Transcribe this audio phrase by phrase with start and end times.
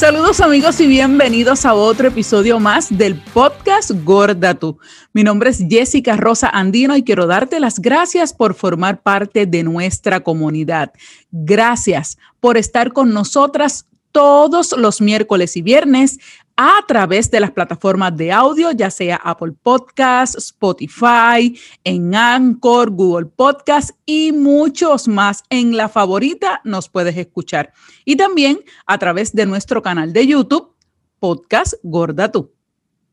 [0.00, 4.78] Saludos amigos y bienvenidos a otro episodio más del podcast Gorda Tú.
[5.12, 9.62] Mi nombre es Jessica Rosa Andino y quiero darte las gracias por formar parte de
[9.62, 10.90] nuestra comunidad.
[11.30, 16.18] Gracias por estar con nosotras todos los miércoles y viernes
[16.56, 23.26] a través de las plataformas de audio, ya sea Apple Podcast, Spotify, en Anchor, Google
[23.26, 25.42] Podcast y muchos más.
[25.48, 27.72] En la favorita nos puedes escuchar.
[28.04, 30.74] Y también a través de nuestro canal de YouTube,
[31.18, 32.59] Podcast Gorda Tú.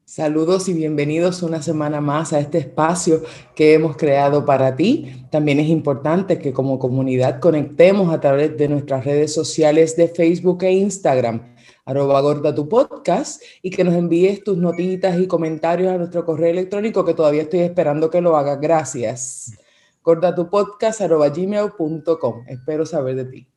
[0.10, 5.28] Saludos y bienvenidos una semana más a este espacio que hemos creado para ti.
[5.30, 10.64] También es importante que como comunidad conectemos a través de nuestras redes sociales de Facebook
[10.64, 11.54] e Instagram
[11.84, 16.52] arroba gorda tu podcast y que nos envíes tus notitas y comentarios a nuestro correo
[16.52, 18.62] electrónico que todavía estoy esperando que lo hagas.
[18.62, 19.58] Gracias.
[20.02, 22.46] Gorda tu podcast arroba gmail.com.
[22.48, 23.57] Espero saber de ti.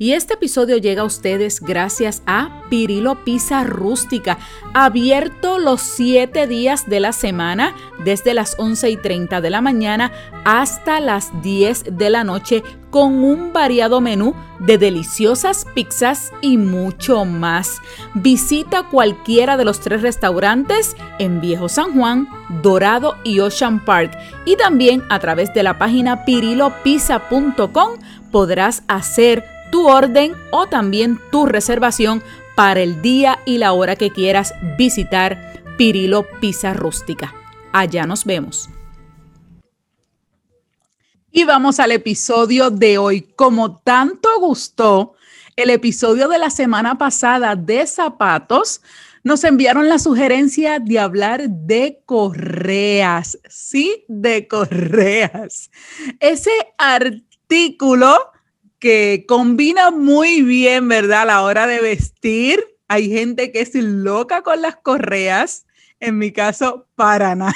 [0.00, 4.38] Y este episodio llega a ustedes gracias a Pirilo Pizza Rústica,
[4.72, 10.12] abierto los siete días de la semana, desde las 11 y 30 de la mañana
[10.44, 17.24] hasta las 10 de la noche, con un variado menú de deliciosas pizzas y mucho
[17.24, 17.78] más.
[18.14, 22.28] Visita cualquiera de los tres restaurantes en Viejo San Juan,
[22.62, 24.16] Dorado y Ocean Park.
[24.44, 27.98] Y también a través de la página pirilopizza.com
[28.30, 32.22] podrás hacer tu orden o también tu reservación
[32.56, 37.34] para el día y la hora que quieras visitar Pirilo Pizza Rústica.
[37.72, 38.68] Allá nos vemos.
[41.30, 43.22] Y vamos al episodio de hoy.
[43.36, 45.14] Como tanto gustó
[45.56, 48.80] el episodio de la semana pasada de zapatos,
[49.22, 53.38] nos enviaron la sugerencia de hablar de correas.
[53.48, 55.70] Sí, de correas.
[56.18, 58.16] Ese artículo
[58.78, 61.22] que combina muy bien, ¿verdad?
[61.22, 62.64] A la hora de vestir.
[62.88, 65.66] Hay gente que es loca con las correas.
[66.00, 67.54] En mi caso, para nada.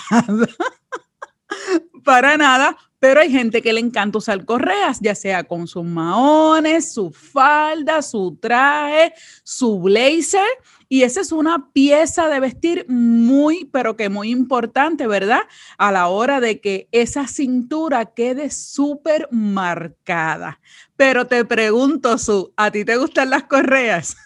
[2.05, 2.77] para nada.
[2.99, 8.01] Pero hay gente que le encanta usar correas, ya sea con sus maones, su falda,
[8.01, 10.47] su traje, su blazer.
[10.93, 15.41] Y esa es una pieza de vestir muy, pero que muy importante, ¿verdad?
[15.79, 20.61] A la hora de que esa cintura quede súper marcada.
[20.95, 24.19] Pero te pregunto, Su, ¿a ti te gustan las correas?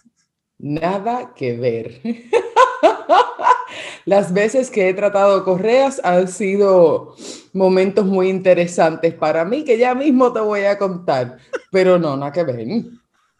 [0.58, 2.00] Nada que ver.
[4.04, 7.14] Las veces que he tratado correas han sido
[7.52, 11.38] momentos muy interesantes para mí, que ya mismo te voy a contar,
[11.70, 12.66] pero no, nada que ver,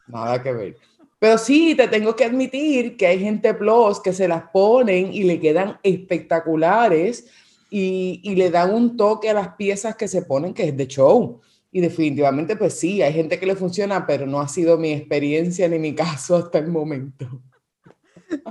[0.07, 0.77] nada que ver.
[1.19, 5.25] Pero sí, te tengo que admitir que hay gente plus que se las ponen y
[5.25, 7.27] le quedan espectaculares
[7.71, 11.41] y, le dan un toque a las piezas que se ponen que es de show.
[11.73, 15.69] Y definitivamente, pues sí, hay gente que le funciona, pero no ha sido mi experiencia
[15.69, 17.43] ni mi caso hasta el momento.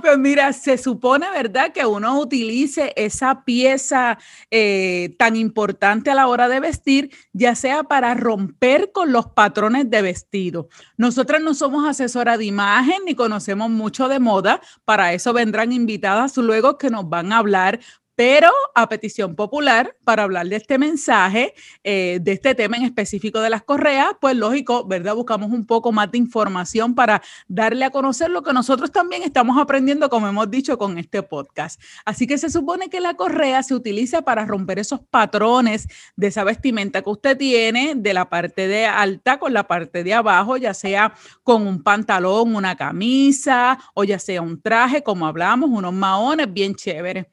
[0.00, 4.18] Pues mira, se supone, ¿verdad?, que uno utilice esa pieza
[4.50, 9.90] eh, tan importante a la hora de vestir, ya sea para romper con los patrones
[9.90, 10.68] de vestido.
[10.96, 16.36] Nosotras no somos asesora de imagen ni conocemos mucho de moda, para eso vendrán invitadas
[16.36, 17.80] luego que nos van a hablar
[18.16, 21.54] pero a petición popular, para hablar de este mensaje,
[21.84, 25.14] eh, de este tema en específico de las correas, pues lógico, ¿verdad?
[25.14, 29.58] Buscamos un poco más de información para darle a conocer lo que nosotros también estamos
[29.58, 31.80] aprendiendo, como hemos dicho con este podcast.
[32.06, 36.42] Así que se supone que la correa se utiliza para romper esos patrones de esa
[36.42, 40.72] vestimenta que usted tiene, de la parte de alta con la parte de abajo, ya
[40.72, 41.12] sea
[41.42, 46.74] con un pantalón, una camisa, o ya sea un traje, como hablamos, unos maones bien
[46.74, 47.26] chéveres.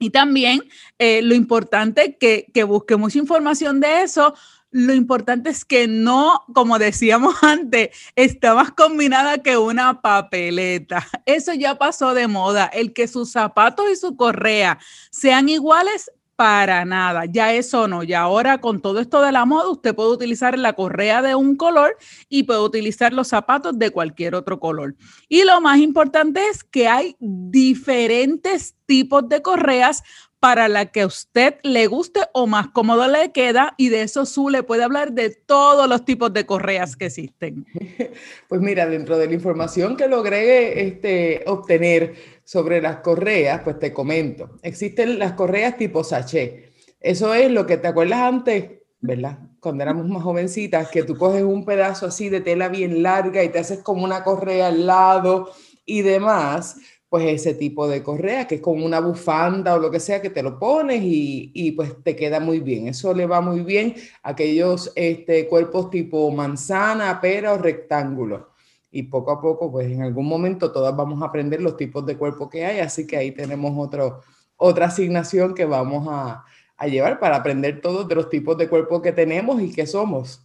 [0.00, 0.62] Y también
[0.98, 4.34] eh, lo importante que, que busquemos información de eso,
[4.70, 11.06] lo importante es que no, como decíamos antes, está más combinada que una papeleta.
[11.26, 12.64] Eso ya pasó de moda.
[12.66, 14.78] El que sus zapatos y su correa
[15.10, 19.68] sean iguales para nada, ya eso no, ya ahora con todo esto de la moda,
[19.68, 21.98] usted puede utilizar la correa de un color
[22.30, 24.96] y puede utilizar los zapatos de cualquier otro color.
[25.28, 30.02] Y lo más importante es que hay diferentes tipos de correas
[30.40, 34.24] para la que a usted le guste o más cómodo le queda y de eso
[34.24, 37.66] Su le puede hablar de todos los tipos de correas que existen.
[38.48, 42.14] Pues mira, dentro de la información que logré este, obtener
[42.50, 46.72] sobre las correas, pues te comento, existen las correas tipo sachet.
[46.98, 49.38] Eso es lo que te acuerdas antes, ¿verdad?
[49.60, 53.50] Cuando éramos más jovencitas, que tú coges un pedazo así de tela bien larga y
[53.50, 55.52] te haces como una correa al lado
[55.86, 56.76] y demás
[57.08, 60.30] pues ese tipo de correa, que es como una bufanda o lo que sea, que
[60.30, 62.88] te lo pones y, pues te queda muy bien.
[62.88, 63.94] Eso le va muy bien
[64.24, 68.49] a aquellos este, cuerpos tipo manzana, pera o rectángulo.
[68.90, 72.16] Y poco a poco, pues en algún momento todas vamos a aprender los tipos de
[72.16, 74.20] cuerpo que hay, así que ahí tenemos otro,
[74.56, 76.44] otra asignación que vamos a,
[76.76, 80.42] a llevar para aprender todos de los tipos de cuerpo que tenemos y que somos.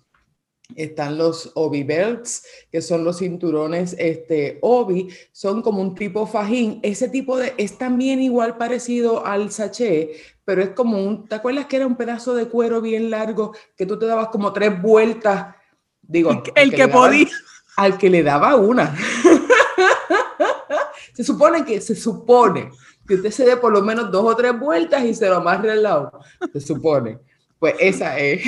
[0.76, 6.80] Están los obi belts, que son los cinturones este, obi, son como un tipo fajín.
[6.84, 10.12] Ese tipo de, es también igual parecido al sachet,
[10.44, 13.86] pero es como un, ¿te acuerdas que era un pedazo de cuero bien largo que
[13.86, 15.56] tú te dabas como tres vueltas?
[16.02, 17.28] Digo, el, que, podía.
[17.78, 18.96] Al que le daba una.
[21.14, 22.72] se supone que, se supone
[23.08, 25.72] que usted se dé por lo menos dos o tres vueltas y se lo amarre
[25.72, 26.20] al lado,
[26.52, 27.20] se supone.
[27.60, 28.44] Pues esa es.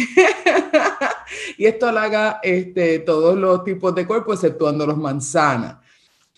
[1.58, 5.78] y esto lo haga este, todos los tipos de cuerpo, exceptuando los manzanas.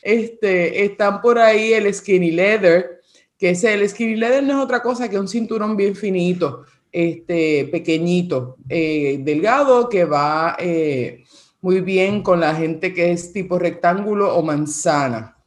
[0.01, 3.01] Este, están por ahí el skinny leather,
[3.37, 7.67] que es el skinny leather no es otra cosa que un cinturón bien finito, este,
[7.71, 11.23] pequeñito, eh, delgado, que va eh,
[11.61, 15.37] muy bien con la gente que es tipo rectángulo o manzana.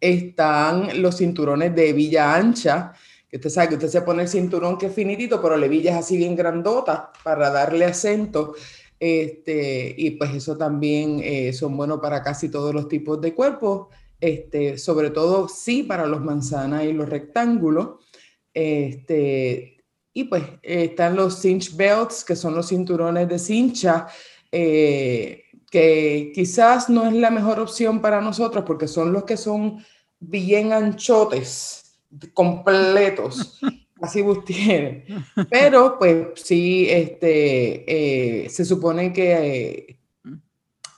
[0.00, 2.92] Están los cinturones de villa ancha,
[3.28, 5.96] que usted sabe que usted se pone el cinturón que es finitito, pero le villas
[5.96, 8.54] así bien grandota para darle acento.
[8.98, 13.88] Este, y pues eso también eh, son buenos para casi todos los tipos de cuerpos,
[14.20, 18.04] este, sobre todo sí para los manzanas y los rectángulos.
[18.52, 19.84] Este,
[20.14, 24.06] y pues están los cinch belts, que son los cinturones de cincha,
[24.52, 29.84] eh, que quizás no es la mejor opción para nosotros porque son los que son
[30.18, 31.98] bien anchotes
[32.32, 33.60] completos,
[34.00, 35.04] así Bustier.
[35.50, 39.98] Pero pues sí, este, eh, se supone que,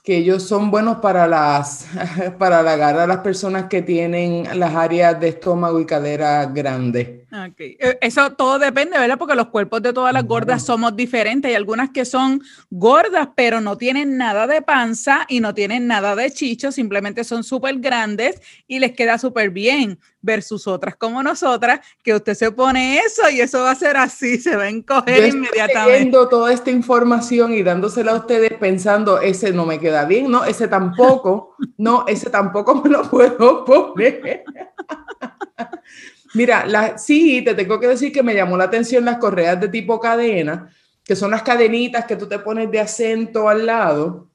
[0.03, 1.87] que ellos son buenos para las
[2.39, 7.18] para a las personas que tienen las áreas de estómago y cadera grandes.
[7.31, 7.77] Okay.
[7.79, 9.17] Eh, eso todo depende, ¿verdad?
[9.19, 11.49] Porque los cuerpos de todas las gordas somos diferentes.
[11.49, 12.41] Hay algunas que son
[12.71, 17.43] gordas, pero no tienen nada de panza y no tienen nada de chicho, simplemente son
[17.43, 19.99] súper grandes y les queda súper bien.
[20.21, 24.37] Versus otras como nosotras, que usted se pone eso y eso va a ser así,
[24.37, 25.99] se va a encoger inmediatamente.
[25.99, 30.43] Viendo toda esta información y dándosela a ustedes pensando, ese no me queda bien, no,
[30.43, 34.43] ese tampoco, no, ese tampoco me lo puedo poner.
[36.33, 39.67] Mira, la, sí, te tengo que decir que me llamó la atención las correas de
[39.67, 40.69] tipo cadena,
[41.03, 44.29] que son las cadenitas que tú te pones de acento al lado,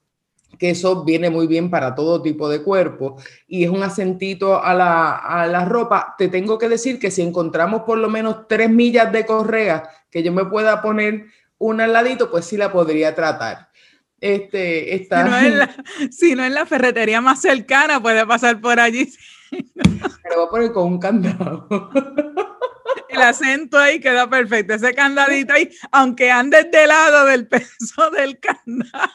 [0.59, 4.75] que eso viene muy bien para todo tipo de cuerpo y es un acentito a
[4.75, 6.15] la, a la ropa.
[6.17, 10.23] Te tengo que decir que si encontramos por lo menos tres millas de correa que
[10.23, 11.27] yo me pueda poner
[11.59, 13.69] una al ladito, pues sí la podría tratar.
[14.21, 15.25] Este, está...
[15.25, 15.77] si, no es la,
[16.11, 19.13] si no es la ferretería más cercana, puede pasar por allí.
[19.75, 21.69] Me voy a poner con un candado.
[23.09, 24.75] El acento ahí queda perfecto.
[24.75, 29.13] Ese candadito ahí, aunque ande de lado del peso del candado.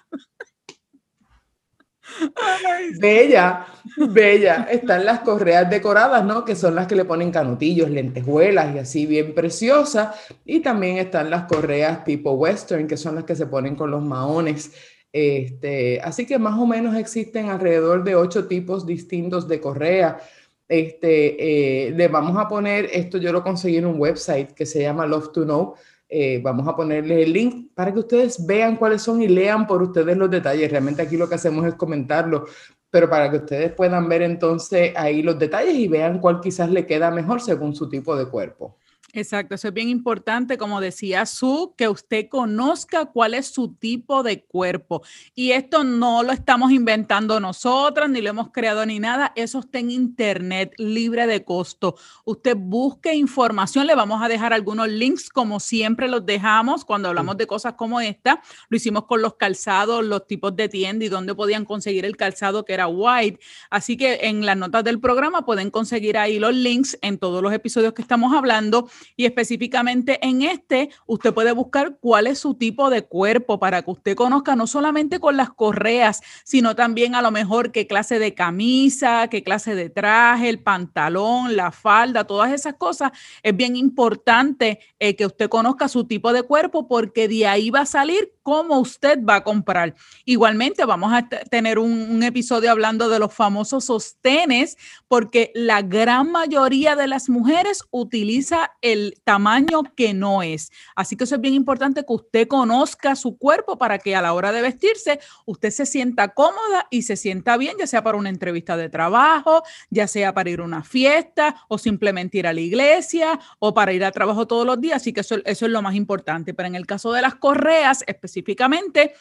[3.00, 3.66] bella,
[3.98, 4.68] bella.
[4.72, 6.46] Están las correas decoradas, ¿no?
[6.46, 10.16] Que son las que le ponen canutillos, lentejuelas y así bien preciosas.
[10.46, 14.02] Y también están las correas tipo western, que son las que se ponen con los
[14.02, 14.72] maones.
[15.12, 20.20] Este, así que más o menos existen alrededor de ocho tipos distintos de correa.
[20.68, 24.82] Este, eh, le vamos a poner, esto yo lo conseguí en un website que se
[24.82, 25.74] llama Love to Know.
[26.08, 29.82] Eh, vamos a ponerle el link para que ustedes vean cuáles son y lean por
[29.82, 30.70] ustedes los detalles.
[30.72, 32.46] Realmente aquí lo que hacemos es comentarlo,
[32.90, 36.86] pero para que ustedes puedan ver entonces ahí los detalles y vean cuál quizás le
[36.86, 38.79] queda mejor según su tipo de cuerpo.
[39.14, 44.22] Exacto, eso es bien importante, como decía Su, que usted conozca cuál es su tipo
[44.22, 45.02] de cuerpo.
[45.34, 49.80] Y esto no lo estamos inventando nosotras, ni lo hemos creado ni nada, eso está
[49.80, 51.96] en internet, libre de costo.
[52.24, 57.38] Usted busque información, le vamos a dejar algunos links, como siempre los dejamos cuando hablamos
[57.38, 58.44] de cosas como esta.
[58.70, 62.64] Lo hicimos con los calzados, los tipos de tienda y dónde podían conseguir el calzado
[62.64, 63.40] que era white.
[63.72, 67.54] Así que en las notas del programa pueden conseguir ahí los links en todos los
[67.54, 72.90] episodios que estamos hablando y específicamente en este, usted puede buscar cuál es su tipo
[72.90, 77.32] de cuerpo para que usted conozca no solamente con las correas, sino también a lo
[77.32, 82.76] mejor qué clase de camisa, qué clase de traje, el pantalón, la falda, todas esas
[82.76, 83.12] cosas.
[83.44, 87.82] Es bien importante eh, que usted conozca su tipo de cuerpo porque de ahí va
[87.82, 89.96] a salir cómo usted va a comprar.
[90.26, 94.78] Igualmente vamos a tener un, un episodio hablando de los famosos sostenes
[95.08, 98.89] porque la gran mayoría de las mujeres utiliza el
[99.24, 100.72] tamaño que no es.
[100.96, 104.34] Así que eso es bien importante que usted conozca su cuerpo para que a la
[104.34, 108.30] hora de vestirse usted se sienta cómoda y se sienta bien, ya sea para una
[108.30, 112.62] entrevista de trabajo, ya sea para ir a una fiesta o simplemente ir a la
[112.62, 114.98] iglesia o para ir a trabajo todos los días.
[114.98, 116.54] Así que eso, eso es lo más importante.
[116.54, 119.14] Pero en el caso de las correas específicamente,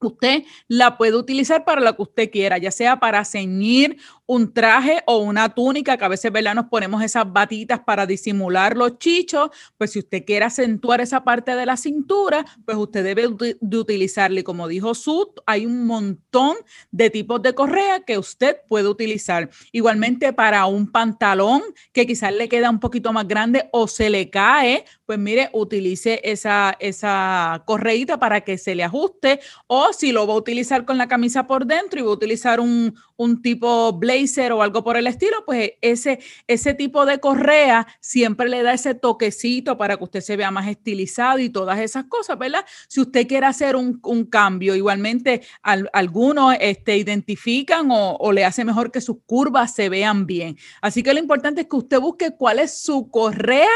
[0.00, 3.98] Usted la puede utilizar para lo que usted quiera, ya sea para ceñir
[4.28, 6.54] un traje o una túnica, que a veces ¿verdad?
[6.54, 11.56] nos ponemos esas batitas para disimular los chichos, pues si usted quiere acentuar esa parte
[11.56, 14.44] de la cintura, pues usted debe de utilizarle.
[14.44, 16.56] Como dijo Sud, hay un montón
[16.90, 19.48] de tipos de correa que usted puede utilizar.
[19.72, 21.62] Igualmente para un pantalón
[21.94, 26.20] que quizás le queda un poquito más grande o se le cae, pues mire, utilice
[26.22, 30.98] esa, esa correíta para que se le ajuste o si lo va a utilizar con
[30.98, 34.96] la camisa por dentro y va a utilizar un, un tipo blazer o algo por
[34.96, 40.04] el estilo, pues ese, ese tipo de correa siempre le da ese toquecito para que
[40.04, 42.64] usted se vea más estilizado y todas esas cosas, ¿verdad?
[42.86, 43.98] Si usted quiere hacer un,
[44.30, 50.24] cambio, igualmente algunos este, identifican o, o le hace mejor que sus curvas se vean
[50.26, 50.56] bien.
[50.80, 53.68] Así que lo importante es que usted busque cuál es su correa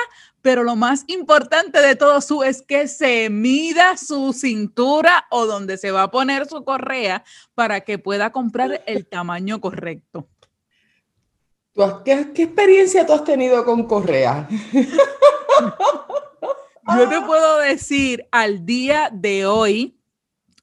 [0.42, 5.78] pero lo más importante de todo su es que se mida su cintura o donde
[5.78, 10.28] se va a poner su correa para que pueda comprar el tamaño correcto.
[12.04, 14.46] ¿Qué, experiencia tú has tenido con correa?
[16.96, 19.98] Yo te puedo decir al día de hoy,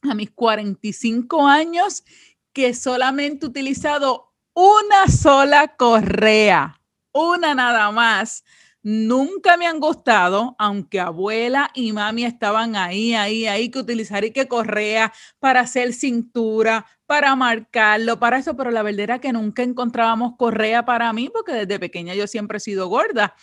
[0.04, 2.04] a mis 45 años,
[2.54, 6.80] que solamente he utilizado una sola correa,
[7.12, 8.44] una nada más
[8.84, 14.32] nunca me han gustado, aunque abuela y mami estaban ahí, ahí, ahí, que utilizar y
[14.32, 19.64] que correa para hacer cintura, para marcarlo, para eso, pero la verdad era que nunca
[19.64, 23.36] encontrábamos correa para mí, porque desde pequeña yo siempre he sido gorda.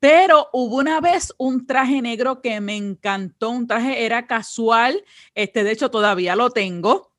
[0.00, 5.62] Pero hubo una vez un traje negro que me encantó, un traje era casual, este
[5.62, 7.09] de hecho todavía lo tengo.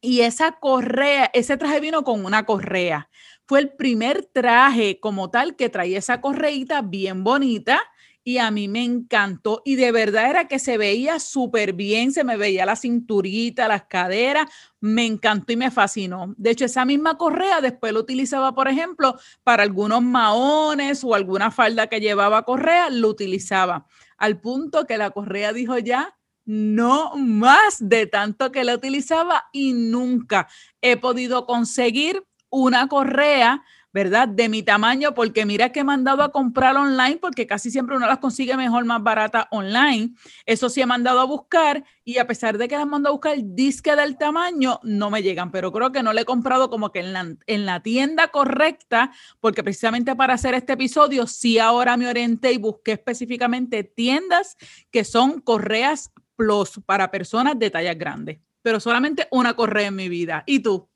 [0.00, 3.10] Y esa correa, ese traje vino con una correa
[3.50, 7.82] fue el primer traje como tal que traía esa correíta bien bonita
[8.22, 12.22] y a mí me encantó y de verdad era que se veía súper bien, se
[12.22, 14.46] me veía la cinturita, las caderas,
[14.78, 16.32] me encantó y me fascinó.
[16.36, 21.50] De hecho, esa misma correa después lo utilizaba, por ejemplo, para algunos maones o alguna
[21.50, 23.88] falda que llevaba correa, lo utilizaba.
[24.16, 29.72] Al punto que la correa dijo ya, no más de tanto que la utilizaba y
[29.72, 30.48] nunca
[30.80, 34.28] he podido conseguir una correa, ¿verdad?
[34.28, 38.06] De mi tamaño, porque mira que he mandado a comprar online, porque casi siempre uno
[38.06, 40.14] las consigue mejor, más barata online.
[40.46, 43.36] Eso sí he mandado a buscar y a pesar de que las mando a buscar
[43.40, 47.00] disque del tamaño, no me llegan, pero creo que no le he comprado como que
[47.00, 52.08] en la, en la tienda correcta, porque precisamente para hacer este episodio, sí ahora me
[52.08, 54.56] orienté y busqué específicamente tiendas
[54.90, 60.08] que son correas plus para personas de tallas grandes, pero solamente una correa en mi
[60.08, 60.42] vida.
[60.46, 60.88] ¿Y tú?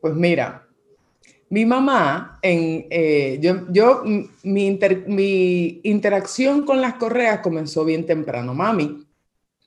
[0.00, 0.66] Pues mira,
[1.48, 4.02] mi mamá, en, eh, yo, yo
[4.42, 8.54] mi, mi, interacción con las correas comenzó bien temprano.
[8.54, 9.06] Mami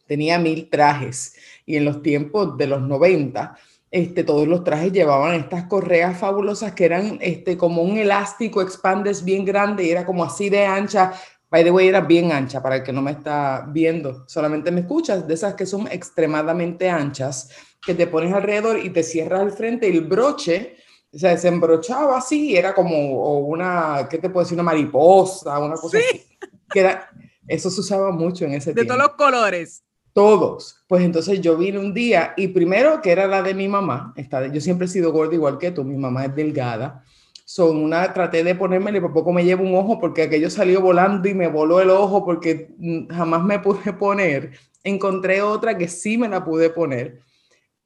[0.06, 1.34] tenía mil trajes
[1.65, 3.58] y en los tiempos de los 90,
[3.91, 9.24] este, todos los trajes llevaban estas correas fabulosas que eran este, como un elástico expandes
[9.24, 11.13] bien grande y era como así de ancha.
[11.51, 14.82] By the way, era bien ancha para el que no me está viendo, solamente me
[14.82, 17.50] escuchas, de esas que son extremadamente anchas,
[17.82, 20.75] que te pones alrededor y te cierras al frente y el broche
[21.12, 24.56] se desembrochaba así, era como una, ¿qué te puedo decir?
[24.56, 26.24] Una mariposa, una cosa así.
[26.72, 27.10] Que era,
[27.48, 28.82] eso se usaba mucho en ese tiempo.
[28.82, 29.84] De todos los colores.
[30.13, 30.84] Todos.
[30.88, 34.48] Pues entonces yo vine un día y primero que era la de mi mamá, esta,
[34.48, 37.03] yo siempre he sido gorda igual que tú, mi mamá es delgada.
[37.50, 40.82] Son una, traté de ponerme, y por poco me llevo un ojo porque aquello salió
[40.82, 42.75] volando y me voló el ojo porque
[43.10, 44.51] jamás me pude poner.
[44.84, 47.22] Encontré otra que sí me la pude poner,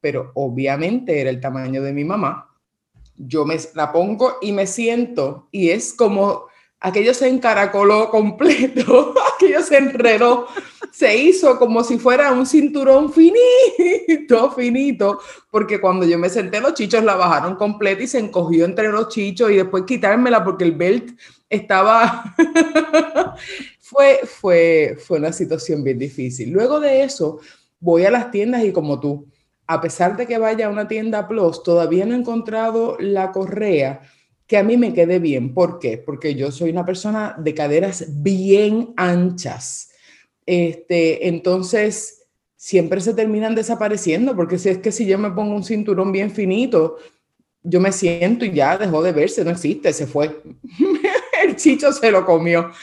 [0.02, 2.50] pero obviamente era el tamaño de mi mamá
[3.16, 6.46] yo me la pongo y me siento y es como
[6.80, 10.48] aquello se encaracoló completo, aquello se enredó,
[10.94, 15.20] se hizo como si fuera un cinturón finito, finito,
[15.50, 19.10] porque cuando yo me senté los chichos la bajaron completa y se encogió entre los
[19.10, 21.20] chichos y después quitármela porque el belt
[21.50, 22.36] estaba...
[23.82, 26.52] fue, fue, fue una situación bien difícil.
[26.52, 27.40] Luego de eso,
[27.80, 29.28] voy a las tiendas y como tú,
[29.66, 34.02] a pesar de que vaya a una tienda Plus, todavía no he encontrado la correa
[34.46, 35.56] que a mí me quede bien.
[35.56, 35.98] ¿Por qué?
[35.98, 39.93] Porque yo soy una persona de caderas bien anchas.
[40.46, 42.24] Este, entonces,
[42.56, 46.32] siempre se terminan desapareciendo, porque si es que si yo me pongo un cinturón bien
[46.32, 46.98] finito,
[47.62, 50.42] yo me siento y ya dejó de verse, no existe, se fue.
[51.44, 52.72] El chicho se lo comió.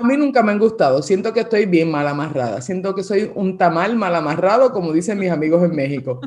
[0.00, 1.02] A mí nunca me han gustado.
[1.02, 2.62] Siento que estoy bien mal amarrada.
[2.62, 6.20] Siento que soy un tamal mal amarrado, como dicen mis amigos en México.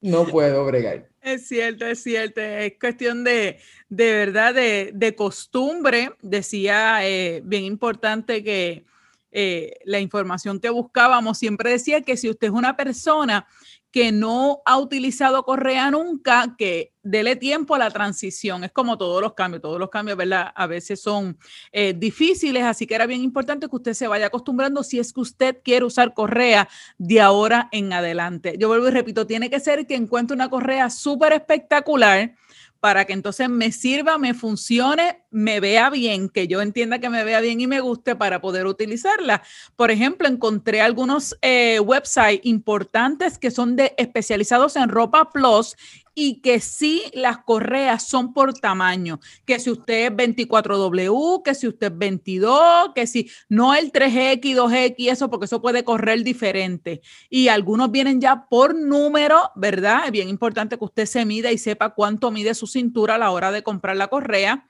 [0.00, 1.08] No puedo bregar.
[1.20, 2.40] Es cierto, es cierto.
[2.40, 6.12] Es cuestión de, de verdad, de, de costumbre.
[6.22, 8.84] Decía, eh, bien importante que,
[9.30, 13.46] eh, la información que buscábamos, siempre decía que si usted es una persona
[13.90, 18.64] que no ha utilizado correa nunca, que dele tiempo a la transición.
[18.64, 20.52] Es como todos los cambios, todos los cambios, ¿verdad?
[20.54, 21.38] A veces son
[21.72, 25.20] eh, difíciles, así que era bien importante que usted se vaya acostumbrando si es que
[25.20, 26.68] usted quiere usar correa
[26.98, 28.56] de ahora en adelante.
[28.58, 32.34] Yo vuelvo y repito, tiene que ser que encuentre una correa súper espectacular
[32.80, 37.24] para que entonces me sirva, me funcione, me vea bien, que yo entienda que me
[37.24, 39.42] vea bien y me guste para poder utilizarla.
[39.76, 45.76] Por ejemplo, encontré algunos eh, websites importantes que son de, especializados en ropa plus
[46.20, 51.68] y que sí las correas son por tamaño, que si usted es 24W, que si
[51.68, 57.02] usted es 22, que si no el 3X, 2X, eso, porque eso puede correr diferente.
[57.30, 60.06] Y algunos vienen ya por número, ¿verdad?
[60.06, 63.30] Es bien importante que usted se mida y sepa cuánto mide su cintura a la
[63.30, 64.68] hora de comprar la correa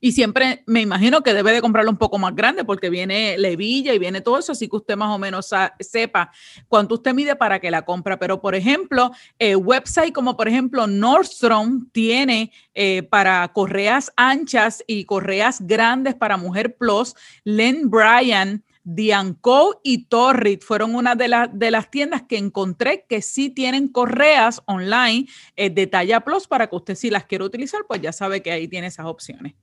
[0.00, 3.94] y siempre me imagino que debe de comprarlo un poco más grande porque viene levilla
[3.94, 6.32] y viene todo eso, así que usted más o menos sepa
[6.68, 8.18] cuánto usted mide para que la compra.
[8.18, 15.04] Pero, por ejemplo, eh, website como por ejemplo Nordstrom tiene eh, para correas anchas y
[15.04, 21.90] correas grandes para Mujer Plus, Len Bryan, Dianco y Torrid fueron una de, de, las
[21.90, 26.94] tiendas que encontré que sí tienen correas online eh, de talla plus para que usted
[26.96, 29.54] si las quiere utilizar, pues ya sabe que ahí tiene esas opciones.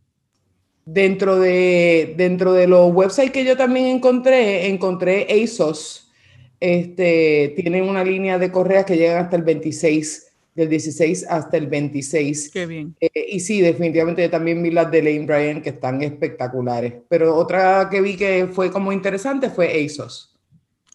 [0.91, 6.12] Dentro de, dentro de los websites que yo también encontré, encontré ASOS.
[6.60, 11.67] Este, tienen una línea de correas que llegan hasta el 26, del 16 hasta el
[11.67, 12.50] 26.
[12.51, 12.96] Qué bien.
[13.00, 16.93] Eh, y sí, definitivamente yo también vi las de Lane Bryan que están espectaculares.
[17.08, 20.28] Pero otra que vi que fue como interesante fue ASOS.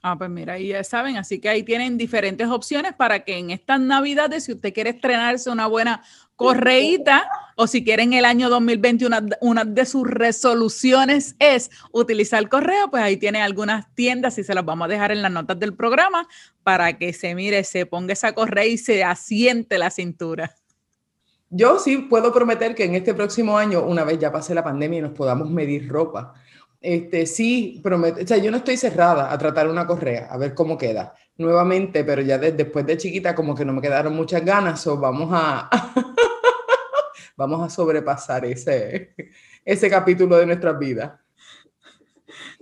[0.07, 3.49] Ah, pues mira, ahí ya saben, así que ahí tienen diferentes opciones para que en
[3.51, 6.03] estas navidades, si usted quiere estrenarse una buena
[6.37, 13.03] correíta o si quieren el año 2021, una, de sus resoluciones es utilizar correo, pues
[13.03, 16.29] ahí tiene algunas tiendas y se las vamos a dejar en las notas del programa
[16.63, 20.55] para que se mire, se ponga esa correa y se asiente la cintura.
[21.49, 24.99] Yo sí puedo prometer que en este próximo año, una vez ya pase la pandemia
[24.99, 26.35] y nos podamos medir ropa,
[26.85, 30.53] este, sí, prometo, o sea, yo no estoy cerrada a tratar una correa, a ver
[30.53, 34.87] cómo queda nuevamente, pero ya después de chiquita como que no me quedaron muchas ganas,
[34.87, 35.71] o vamos a,
[37.39, 39.15] vamos a sobrepasar ese,
[39.65, 41.13] ese capítulo de nuestras vidas.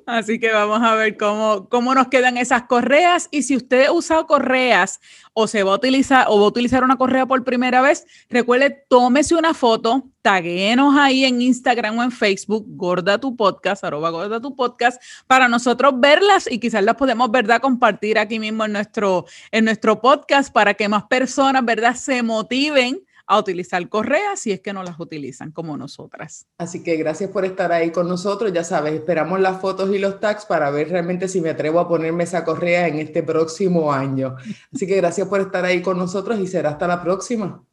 [0.06, 3.28] Así que vamos a ver cómo, cómo nos quedan esas correas.
[3.30, 5.00] Y si usted usa correas
[5.32, 8.84] o se va a utilizar o va a utilizar una correa por primera vez, recuerde,
[8.88, 14.40] tómese una foto, taguenos ahí en Instagram o en Facebook, Gorda tu Podcast, arroba Gorda
[14.40, 19.26] tu Podcast, para nosotros verlas y quizás las podemos, ¿verdad?, compartir aquí mismo en nuestro,
[19.50, 24.61] en nuestro podcast para que más personas, ¿verdad?, se motiven a utilizar correas si es
[24.61, 26.46] que no las utilizan como nosotras.
[26.58, 28.52] Así que gracias por estar ahí con nosotros.
[28.52, 31.88] Ya sabes, esperamos las fotos y los tags para ver realmente si me atrevo a
[31.88, 34.37] ponerme esa correa en este próximo año.
[34.72, 37.64] Así que gracias por estar ahí con nosotros y será hasta la próxima.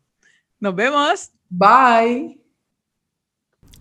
[0.59, 1.31] Nos vemos.
[1.49, 2.39] Bye.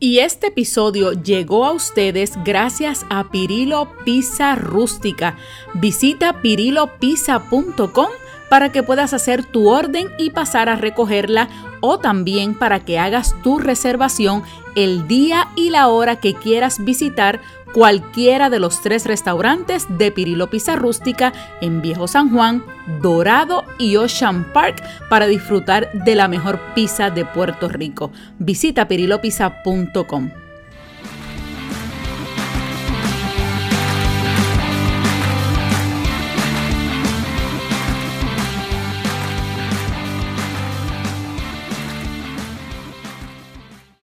[0.00, 5.36] Y este episodio llegó a ustedes gracias a Pirilo Pizza Rústica.
[5.74, 11.48] Visita pirilopizza.com para que puedas hacer tu orden y pasar a recogerla
[11.80, 14.42] o también para que hagas tu reservación
[14.74, 17.40] el día y la hora que quieras visitar
[17.72, 22.64] cualquiera de los tres restaurantes de Pirilo Pizza Rústica en Viejo San Juan,
[23.02, 28.10] Dorado y Ocean Park para disfrutar de la mejor pizza de Puerto Rico.
[28.38, 30.47] Visita pirilopizza.com.